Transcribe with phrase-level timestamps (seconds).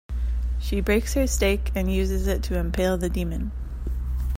[0.57, 3.51] She breaks her stake and uses it to impale the demon.